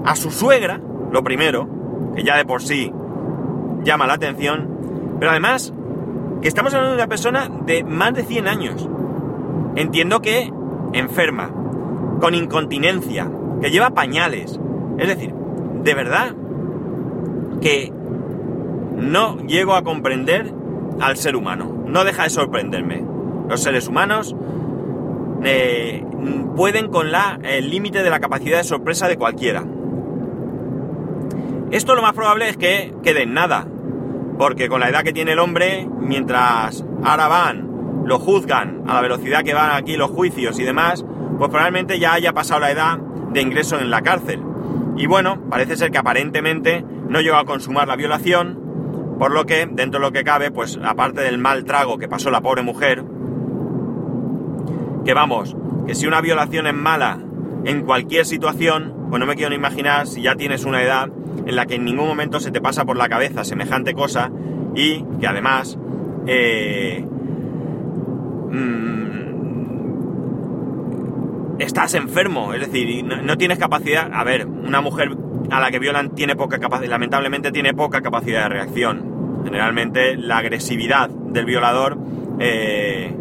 a 0.05 0.15
su 0.15 0.31
suegra, 0.31 0.79
lo 1.11 1.23
primero, 1.23 1.67
que 2.15 2.23
ya 2.23 2.37
de 2.37 2.45
por 2.45 2.61
sí 2.61 2.91
llama 3.83 4.07
la 4.07 4.13
atención, 4.13 5.15
pero 5.19 5.31
además 5.31 5.73
que 6.41 6.47
estamos 6.47 6.73
hablando 6.73 6.95
de 6.95 7.01
una 7.01 7.07
persona 7.07 7.49
de 7.65 7.83
más 7.83 8.13
de 8.13 8.23
100 8.23 8.47
años. 8.47 8.89
Entiendo 9.75 10.21
que 10.21 10.51
enferma, 10.93 11.51
con 12.19 12.35
incontinencia, 12.35 13.29
que 13.61 13.71
lleva 13.71 13.91
pañales. 13.91 14.59
Es 14.97 15.07
decir, 15.07 15.33
de 15.83 15.93
verdad 15.93 16.35
que 17.61 17.91
no 18.95 19.37
llego 19.37 19.75
a 19.75 19.83
comprender 19.83 20.53
al 20.99 21.17
ser 21.17 21.35
humano. 21.35 21.83
No 21.87 22.03
deja 22.03 22.23
de 22.23 22.29
sorprenderme. 22.29 23.03
Los 23.49 23.61
seres 23.61 23.87
humanos 23.87 24.35
eh, 25.43 26.05
pueden 26.55 26.89
con 26.89 27.11
la, 27.11 27.39
el 27.43 27.69
límite 27.69 28.03
de 28.03 28.09
la 28.09 28.19
capacidad 28.19 28.57
de 28.57 28.63
sorpresa 28.63 29.07
de 29.07 29.17
cualquiera. 29.17 29.63
Esto 31.71 31.95
lo 31.95 32.01
más 32.01 32.13
probable 32.13 32.49
es 32.49 32.57
que 32.57 32.93
quede 33.03 33.23
en 33.23 33.33
nada. 33.33 33.67
Porque 34.37 34.67
con 34.67 34.79
la 34.79 34.89
edad 34.89 35.03
que 35.03 35.13
tiene 35.13 35.33
el 35.33 35.39
hombre, 35.39 35.87
mientras 35.99 36.85
ahora 37.03 37.27
van, 37.27 38.03
lo 38.05 38.19
juzgan 38.19 38.83
a 38.87 38.95
la 38.95 39.01
velocidad 39.01 39.43
que 39.43 39.53
van 39.53 39.71
aquí 39.71 39.95
los 39.95 40.11
juicios 40.11 40.59
y 40.59 40.63
demás, 40.63 41.05
pues 41.37 41.49
probablemente 41.49 41.99
ya 41.99 42.13
haya 42.13 42.33
pasado 42.33 42.61
la 42.61 42.71
edad 42.71 42.97
de 42.97 43.41
ingreso 43.41 43.79
en 43.79 43.89
la 43.89 44.01
cárcel. 44.01 44.41
Y 44.97 45.07
bueno, 45.07 45.41
parece 45.49 45.75
ser 45.75 45.91
que 45.91 45.97
aparentemente 45.97 46.83
no 47.09 47.21
llegó 47.21 47.37
a 47.37 47.45
consumar 47.45 47.87
la 47.87 47.95
violación, 47.95 48.59
por 49.17 49.31
lo 49.31 49.45
que, 49.45 49.65
dentro 49.65 49.99
de 49.99 50.05
lo 50.05 50.11
que 50.11 50.23
cabe, 50.23 50.51
pues 50.51 50.79
aparte 50.83 51.21
del 51.21 51.37
mal 51.37 51.63
trago 51.65 51.97
que 51.97 52.07
pasó 52.07 52.29
la 52.29 52.41
pobre 52.41 52.61
mujer, 52.61 53.03
que 55.05 55.13
vamos, 55.13 55.55
que 55.87 55.95
si 55.95 56.07
una 56.07 56.21
violación 56.21 56.67
es 56.67 56.73
mala 56.73 57.19
en 57.65 57.83
cualquier 57.83 58.25
situación, 58.25 58.93
pues 59.09 59.19
no 59.19 59.25
me 59.25 59.35
quiero 59.35 59.49
ni 59.49 59.55
imaginar 59.55 60.07
si 60.07 60.21
ya 60.21 60.35
tienes 60.35 60.65
una 60.65 60.81
edad 60.81 61.09
en 61.45 61.55
la 61.55 61.65
que 61.65 61.75
en 61.75 61.85
ningún 61.85 62.07
momento 62.07 62.39
se 62.39 62.51
te 62.51 62.61
pasa 62.61 62.85
por 62.85 62.97
la 62.97 63.09
cabeza 63.09 63.43
semejante 63.43 63.93
cosa 63.93 64.31
y 64.75 65.03
que 65.19 65.27
además 65.27 65.77
eh, 66.25 67.05
mm, 68.51 69.13
estás 71.59 71.93
enfermo, 71.95 72.53
es 72.53 72.61
decir, 72.61 73.03
no, 73.03 73.37
tienes 73.37 73.59
capacidad. 73.59 74.09
A 74.13 74.23
ver, 74.23 74.45
una 74.47 74.81
mujer 74.81 75.15
a 75.49 75.59
la 75.59 75.71
que 75.71 75.79
violan 75.79 76.15
tiene 76.15 76.35
poca 76.35 76.59
capacidad, 76.59 76.89
lamentablemente 76.89 77.51
tiene 77.51 77.73
poca 77.73 78.01
capacidad 78.01 78.43
de 78.43 78.49
reacción. 78.49 79.41
Generalmente 79.43 80.15
la 80.17 80.37
agresividad 80.37 81.09
del 81.09 81.45
violador 81.45 81.97
eh, 82.39 83.13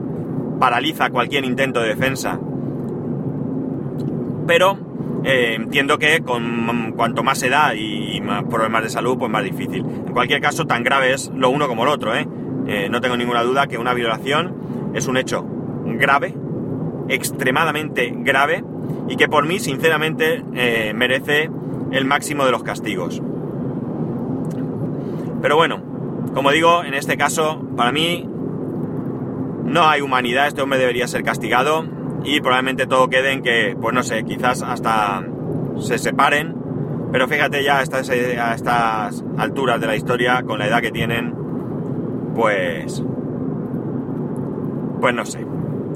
paraliza 0.60 1.10
cualquier 1.10 1.44
intento 1.44 1.80
de 1.80 1.88
defensa. 1.88 2.38
Pero 4.46 4.78
eh, 5.24 5.54
entiendo 5.56 5.98
que 5.98 6.20
con 6.20 6.92
cuanto 6.96 7.22
más 7.22 7.42
edad 7.42 7.74
y 7.74 8.20
más 8.20 8.44
problemas 8.44 8.82
de 8.82 8.90
salud, 8.90 9.18
pues 9.18 9.30
más 9.30 9.44
difícil. 9.44 9.80
En 9.80 10.12
cualquier 10.12 10.40
caso, 10.40 10.66
tan 10.66 10.82
grave 10.82 11.12
es 11.12 11.30
lo 11.34 11.50
uno 11.50 11.68
como 11.68 11.84
lo 11.84 11.92
otro. 11.92 12.14
¿eh? 12.14 12.26
no 12.90 13.00
tengo 13.00 13.16
ninguna 13.16 13.42
duda 13.42 13.66
que 13.66 13.76
una 13.76 13.92
violación 13.92 14.92
es 14.94 15.08
un 15.08 15.16
hecho 15.16 15.44
grave 15.84 16.34
extremadamente 17.08 18.12
grave 18.16 18.64
y 19.08 19.16
que 19.16 19.28
por 19.28 19.46
mí, 19.46 19.58
sinceramente, 19.58 20.44
eh, 20.54 20.92
merece 20.94 21.50
el 21.90 22.04
máximo 22.04 22.44
de 22.44 22.50
los 22.50 22.62
castigos. 22.62 23.20
Pero 25.40 25.56
bueno, 25.56 25.82
como 26.34 26.50
digo, 26.50 26.84
en 26.84 26.94
este 26.94 27.16
caso, 27.16 27.62
para 27.76 27.92
mí 27.92 28.28
no 29.64 29.88
hay 29.88 30.00
humanidad, 30.00 30.46
este 30.46 30.62
hombre 30.62 30.78
debería 30.78 31.06
ser 31.08 31.22
castigado 31.22 31.84
y 32.24 32.40
probablemente 32.40 32.86
todo 32.86 33.08
quede 33.08 33.32
en 33.32 33.42
que, 33.42 33.76
pues 33.80 33.94
no 33.94 34.02
sé, 34.02 34.24
quizás 34.24 34.62
hasta 34.62 35.24
se 35.78 35.98
separen, 35.98 36.54
pero 37.10 37.28
fíjate 37.28 37.62
ya 37.64 37.78
a 37.78 37.82
estas, 37.82 38.08
a 38.10 38.54
estas 38.54 39.24
alturas 39.36 39.80
de 39.80 39.86
la 39.86 39.96
historia, 39.96 40.42
con 40.42 40.58
la 40.58 40.66
edad 40.66 40.80
que 40.80 40.90
tienen, 40.90 41.34
pues... 42.34 43.04
Pues 45.00 45.14
no 45.14 45.26
sé. 45.26 45.44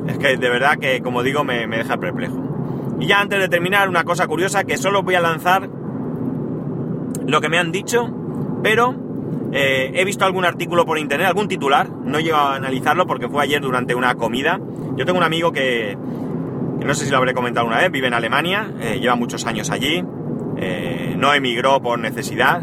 Es 0.08 0.18
que 0.18 0.36
de 0.36 0.50
verdad 0.50 0.78
que, 0.78 1.00
como 1.00 1.22
digo, 1.22 1.44
me, 1.44 1.66
deja 1.66 1.96
perplejo. 1.96 2.96
Y 3.00 3.06
ya 3.06 3.20
antes 3.20 3.38
de 3.38 3.48
terminar, 3.48 3.88
una 3.88 4.04
cosa 4.04 4.26
curiosa 4.26 4.64
que 4.64 4.76
solo 4.76 5.02
voy 5.02 5.14
a 5.14 5.20
lanzar 5.20 5.68
lo 7.26 7.40
que 7.40 7.48
me 7.48 7.58
han 7.58 7.72
dicho, 7.72 8.08
pero 8.62 8.94
eh, 9.58 9.90
he 9.94 10.04
visto 10.04 10.26
algún 10.26 10.44
artículo 10.44 10.84
por 10.84 10.98
internet, 10.98 11.28
algún 11.28 11.48
titular, 11.48 11.88
no 11.88 12.18
he 12.18 12.22
llegado 12.22 12.48
a 12.48 12.56
analizarlo 12.56 13.06
porque 13.06 13.26
fue 13.26 13.42
ayer 13.42 13.62
durante 13.62 13.94
una 13.94 14.14
comida. 14.14 14.60
Yo 14.96 15.06
tengo 15.06 15.16
un 15.16 15.24
amigo 15.24 15.50
que, 15.50 15.96
no 16.84 16.92
sé 16.92 17.06
si 17.06 17.10
lo 17.10 17.16
habré 17.16 17.32
comentado 17.32 17.66
una 17.66 17.78
vez, 17.78 17.90
vive 17.90 18.06
en 18.06 18.12
Alemania, 18.12 18.70
eh, 18.82 18.98
lleva 19.00 19.16
muchos 19.16 19.46
años 19.46 19.70
allí, 19.70 20.04
eh, 20.58 21.14
no 21.16 21.32
emigró 21.32 21.80
por 21.80 21.98
necesidad, 21.98 22.62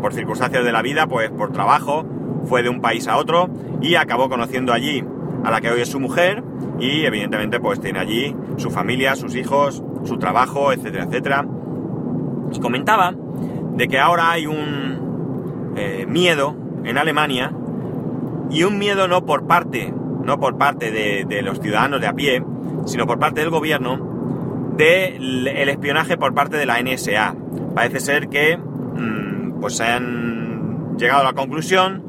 por 0.00 0.14
circunstancias 0.14 0.64
de 0.64 0.72
la 0.72 0.80
vida, 0.80 1.06
pues 1.06 1.28
por 1.30 1.52
trabajo, 1.52 2.06
fue 2.44 2.62
de 2.62 2.68
un 2.68 2.80
país 2.80 3.08
a 3.08 3.16
otro 3.16 3.50
y 3.82 3.96
acabó 3.96 4.28
conociendo 4.28 4.72
allí 4.72 5.04
a 5.44 5.50
la 5.50 5.60
que 5.60 5.70
hoy 5.70 5.80
es 5.80 5.88
su 5.88 5.98
mujer 6.00 6.42
y 6.78 7.04
evidentemente 7.04 7.60
pues 7.60 7.80
tiene 7.80 7.98
allí 7.98 8.34
su 8.56 8.70
familia, 8.70 9.16
sus 9.16 9.34
hijos, 9.34 9.82
su 10.04 10.18
trabajo, 10.18 10.72
etcétera, 10.72 11.04
etcétera. 11.04 11.46
Y 12.52 12.60
comentaba 12.60 13.12
de 13.74 13.88
que 13.88 13.98
ahora 13.98 14.30
hay 14.30 14.46
un 14.46 14.99
eh, 15.80 16.06
miedo 16.06 16.56
en 16.84 16.98
Alemania 16.98 17.52
y 18.50 18.64
un 18.64 18.78
miedo 18.78 19.08
no 19.08 19.24
por 19.24 19.46
parte, 19.46 19.92
no 20.24 20.38
por 20.38 20.58
parte 20.58 20.90
de, 20.90 21.42
los 21.42 21.60
ciudadanos 21.60 22.00
de 22.00 22.06
a 22.06 22.12
pie, 22.14 22.42
sino 22.86 23.06
por 23.06 23.18
parte 23.18 23.40
del 23.40 23.50
gobierno 23.50 24.74
del 24.76 25.68
espionaje 25.68 26.16
por 26.16 26.34
parte 26.34 26.56
de 26.56 26.66
la 26.66 26.82
NSA. 26.82 27.34
Parece 27.74 28.00
ser 28.00 28.28
que 28.28 28.56
mm, 28.56 29.60
pues 29.60 29.76
se 29.76 29.84
han 29.84 30.96
llegado 30.98 31.22
a 31.22 31.24
la 31.24 31.32
conclusión 31.32 32.02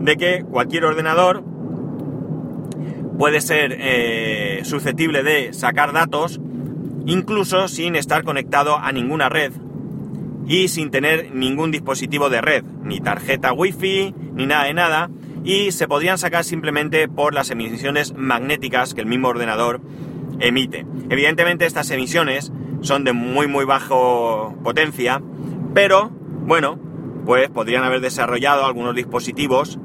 de 0.00 0.16
que 0.16 0.44
cualquier 0.44 0.84
ordenador 0.84 1.42
puede 3.18 3.40
ser 3.40 3.76
eh, 3.78 4.60
susceptible 4.64 5.22
de 5.22 5.52
sacar 5.52 5.92
datos 5.92 6.40
incluso 7.06 7.68
sin 7.68 7.96
estar 7.96 8.24
conectado 8.24 8.76
a 8.76 8.92
ninguna 8.92 9.28
red 9.28 9.52
y 10.46 10.68
sin 10.68 10.90
tener 10.90 11.34
ningún 11.34 11.70
dispositivo 11.70 12.30
de 12.30 12.40
red, 12.40 12.64
ni 12.82 13.00
tarjeta 13.00 13.52
wifi, 13.52 14.14
ni 14.34 14.46
nada 14.46 14.64
de 14.64 14.74
nada, 14.74 15.10
y 15.44 15.72
se 15.72 15.88
podrían 15.88 16.18
sacar 16.18 16.44
simplemente 16.44 17.08
por 17.08 17.34
las 17.34 17.50
emisiones 17.50 18.14
magnéticas 18.16 18.94
que 18.94 19.00
el 19.00 19.06
mismo 19.06 19.28
ordenador 19.28 19.80
emite. 20.40 20.86
Evidentemente 21.10 21.66
estas 21.66 21.90
emisiones 21.90 22.52
son 22.80 23.04
de 23.04 23.12
muy 23.12 23.46
muy 23.48 23.64
bajo 23.64 24.56
potencia, 24.62 25.22
pero 25.74 26.10
bueno, 26.10 26.78
pues 27.24 27.48
podrían 27.48 27.84
haber 27.84 28.00
desarrollado 28.00 28.64
algunos 28.64 28.94
dispositivos 28.94 29.78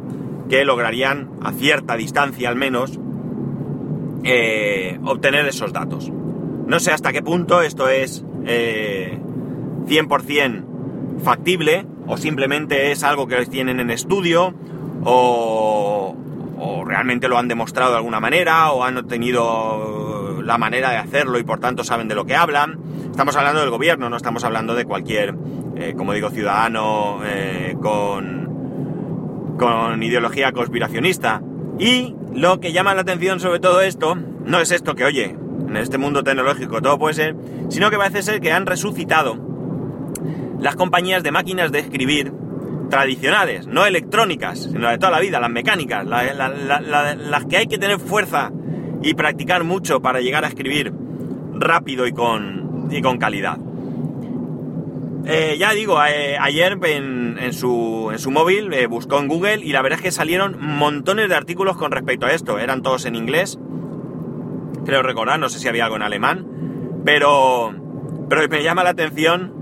que 0.49 0.65
lograrían 0.65 1.29
a 1.41 1.53
cierta 1.53 1.95
distancia 1.95 2.49
al 2.49 2.55
menos 2.55 2.99
eh, 4.23 4.99
obtener 5.03 5.47
esos 5.47 5.73
datos. 5.73 6.11
No 6.67 6.79
sé 6.79 6.91
hasta 6.91 7.11
qué 7.11 7.21
punto 7.21 7.61
esto 7.61 7.89
es 7.89 8.23
100% 9.91 10.29
eh, 10.29 10.63
factible 11.24 11.86
o 12.07 12.17
simplemente 12.17 12.91
es 12.91 13.03
algo 13.03 13.27
que 13.27 13.45
tienen 13.45 13.79
en 13.79 13.91
estudio 13.91 14.53
o, 15.03 16.15
realmente 16.86 17.27
lo 17.29 17.38
han 17.38 17.48
demostrado 17.48 17.91
de 17.91 17.98
alguna 17.98 18.19
manera 18.19 18.71
o 18.71 18.83
han 18.83 18.98
obtenido 18.98 20.41
la 20.43 20.57
manera 20.57 20.89
de 20.91 20.98
hacerlo 20.98 21.39
y 21.39 21.43
por 21.43 21.60
tanto 21.60 21.86
saben 21.86 22.10
de 22.10 22.15
lo 22.15 22.25
que 22.25 22.36
hablan. 22.36 22.79
Estamos 23.10 23.36
hablando 23.38 23.62
del 23.62 23.69
gobierno, 23.69 24.10
no 24.10 24.17
estamos 24.17 24.43
hablando 24.43 24.75
de 24.75 24.83
cualquier, 24.83 25.33
eh, 25.77 25.93
como 25.95 26.12
digo, 26.12 26.29
ciudadano 26.29 27.19
con, 27.81 29.55
con 29.57 30.03
ideología 30.03 30.51
conspiracionista. 30.51 31.41
Y 31.79 32.13
lo 32.33 32.60
que 32.60 32.74
llama 32.74 32.93
la 32.93 33.01
atención 33.01 33.39
sobre 33.39 33.60
todo 33.60 33.79
esto, 33.79 34.15
no 34.15 34.60
es 34.60 34.71
esto 34.71 34.93
que, 34.93 35.05
oye, 35.05 35.38
en 35.67 35.77
este 35.77 35.98
mundo 35.98 36.24
tecnológico 36.24 36.81
todo 36.81 37.00
puede 37.00 37.13
ser, 37.13 37.36
sino 37.69 37.89
que 37.89 37.98
parece 37.98 38.21
ser 38.21 38.41
que 38.41 38.51
han 38.51 38.65
resucitado 38.65 39.50
las 40.61 40.75
compañías 40.75 41.23
de 41.23 41.31
máquinas 41.31 41.71
de 41.71 41.79
escribir 41.79 42.31
tradicionales, 42.89 43.67
no 43.67 43.85
electrónicas, 43.85 44.69
sino 44.71 44.89
de 44.89 44.97
toda 44.97 45.11
la 45.11 45.19
vida, 45.19 45.39
las 45.39 45.49
mecánicas, 45.49 46.05
las 46.05 47.45
que 47.45 47.57
hay 47.57 47.67
que 47.67 47.77
tener 47.77 47.99
fuerza 47.99 48.51
y 49.01 49.15
practicar 49.15 49.63
mucho 49.63 50.01
para 50.01 50.21
llegar 50.21 50.45
a 50.45 50.47
escribir 50.47 50.93
rápido 51.53 52.05
y 52.05 52.11
con, 52.11 52.89
y 52.91 53.01
con 53.01 53.17
calidad. 53.17 53.57
Eh, 55.25 55.55
ya 55.59 55.73
digo, 55.73 56.03
eh, 56.03 56.37
ayer 56.39 56.77
en, 56.83 57.53
su, 57.53 58.09
en, 58.11 58.19
su, 58.19 58.31
móvil 58.31 58.73
eh, 58.73 58.87
buscó 58.87 59.19
en 59.19 59.27
Google 59.27 59.63
y 59.63 59.71
la 59.71 59.81
verdad 59.81 59.99
es 59.99 60.03
que 60.03 60.11
salieron 60.11 60.57
montones 60.59 61.29
de 61.29 61.35
artículos 61.35 61.77
con 61.77 61.91
respecto 61.91 62.25
a 62.25 62.31
esto. 62.31 62.57
Eran 62.59 62.81
todos 62.81 63.05
en 63.05 63.15
inglés. 63.15 63.59
Creo 64.85 65.03
recordar, 65.03 65.39
no 65.39 65.49
sé 65.49 65.59
si 65.59 65.67
había 65.67 65.85
algo 65.85 65.95
en 65.95 66.01
alemán. 66.01 66.47
Pero, 67.05 67.71
pero 68.29 68.47
me 68.49 68.63
llama 68.63 68.83
la 68.83 68.91
atención 68.91 69.60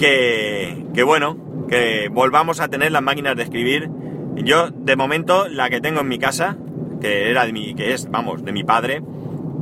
que, 0.00 1.02
bueno, 1.04 1.36
que 1.68 2.08
volvamos 2.10 2.60
a 2.60 2.68
tener 2.68 2.90
las 2.90 3.02
máquinas 3.02 3.36
de 3.36 3.42
escribir. 3.42 3.90
Yo, 4.36 4.70
de 4.70 4.96
momento, 4.96 5.48
la 5.48 5.68
que 5.68 5.80
tengo 5.80 6.00
en 6.00 6.08
mi 6.08 6.18
casa, 6.18 6.56
que 7.00 7.30
era 7.30 7.44
de 7.44 7.52
mi, 7.52 7.74
que 7.74 7.92
es, 7.92 8.10
vamos, 8.10 8.42
de 8.42 8.52
mi 8.52 8.64
padre, 8.64 9.02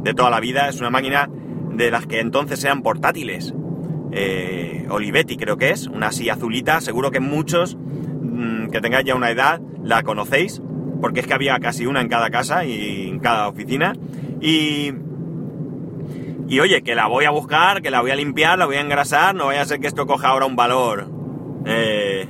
de 0.04 0.14
toda 0.14 0.30
la 0.30 0.38
vida, 0.38 0.68
es 0.68 0.80
una 0.80 0.90
máquina 0.90 1.28
de 1.73 1.90
las 1.90 2.07
que 2.07 2.21
entonces 2.21 2.62
eran 2.62 2.83
portátiles. 2.83 3.52
Eh, 4.12 4.87
Olivetti 4.88 5.37
creo 5.37 5.57
que 5.57 5.71
es, 5.71 5.88
una 5.88 6.09
así 6.09 6.30
azulita, 6.30 6.80
seguro 6.80 7.11
que 7.11 7.21
muchos 7.21 7.76
mm, 7.76 8.68
que 8.68 8.80
tengáis 8.80 9.07
ya 9.07 9.14
una 9.14 9.30
edad 9.30 9.61
la 9.83 10.02
conocéis, 10.02 10.62
porque 11.00 11.21
es 11.21 11.26
que 11.26 11.35
había 11.35 11.59
casi 11.59 11.87
una 11.87 12.00
en 12.00 12.09
cada 12.09 12.30
casa 12.30 12.64
y 12.64 13.09
en 13.09 13.18
cada 13.18 13.49
oficina. 13.49 13.92
Y, 14.40 14.92
y 16.49 16.61
oye, 16.61 16.83
que 16.83 16.95
la 16.95 17.07
voy 17.07 17.26
a 17.26 17.31
buscar, 17.31 17.83
que 17.83 17.90
la 17.90 18.00
voy 18.00 18.11
a 18.11 18.17
limpiar, 18.17 18.59
la 18.59 18.67
voy 18.67 18.76
a 18.76 18.81
engrasar, 18.81 19.35
no 19.35 19.47
vaya 19.47 19.62
a 19.62 19.67
ser 19.67 19.81
que 19.81 19.87
esto 19.87 20.07
coja 20.07 20.28
ahora 20.28 20.47
un 20.47 20.57
valor 20.57 21.09
eh, 21.67 22.26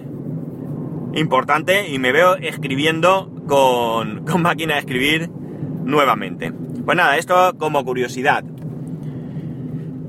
importante 1.15 1.89
y 1.89 1.99
me 1.99 2.11
veo 2.11 2.37
escribiendo 2.37 3.31
con, 3.47 4.25
con 4.31 4.43
máquina 4.43 4.75
de 4.75 4.81
escribir 4.81 5.31
nuevamente. 5.85 6.53
Pues 6.85 6.97
nada, 6.97 7.17
esto 7.17 7.55
como 7.59 7.85
curiosidad. 7.85 8.45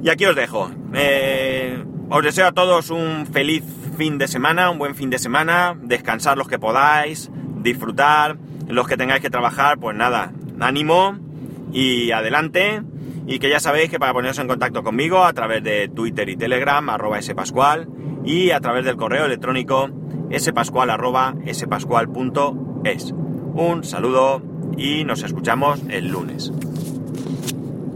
Y 0.02 0.10
aquí 0.10 0.26
os 0.26 0.36
dejo. 0.36 0.72
Eh, 0.94 1.84
os 2.10 2.24
deseo 2.24 2.48
a 2.48 2.52
todos 2.52 2.90
un 2.90 3.28
feliz 3.28 3.64
fin 3.98 4.18
de 4.18 4.28
semana, 4.28 4.72
un 4.72 4.80
buen 4.80 4.96
fin 4.96 5.10
de 5.10 5.20
semana, 5.20 5.78
descansar 5.84 6.38
los 6.38 6.48
que 6.48 6.58
podáis, 6.58 7.30
disfrutar, 7.62 8.38
los 8.68 8.88
que 8.88 8.98
tengáis 8.98 9.22
que 9.22 9.30
trabajar, 9.30 9.78
pues 9.78 9.96
nada, 9.96 10.32
ánimo 10.60 11.20
y 11.72 12.12
adelante. 12.12 12.82
Y 13.30 13.38
que 13.38 13.48
ya 13.48 13.60
sabéis 13.60 13.92
que 13.92 14.00
para 14.00 14.12
poneros 14.12 14.40
en 14.40 14.48
contacto 14.48 14.82
conmigo 14.82 15.24
a 15.24 15.32
través 15.34 15.64
de 15.64 15.88
Twitter 15.88 16.28
y 16.30 16.36
Telegram, 16.36 16.90
arroba 16.90 17.22
spascual, 17.22 17.88
y 18.26 18.50
a 18.50 18.60
través 18.60 18.86
del 18.86 18.98
correo 18.98 19.26
electrónico 19.26 19.88
spascual 20.36 20.90
arroba 20.90 21.36
spascual.es. 21.48 23.14
Un 23.54 23.84
saludo 23.84 24.42
y 24.78 25.04
nos 25.04 25.22
escuchamos 25.22 25.80
el 25.90 26.08
lunes. 26.08 26.52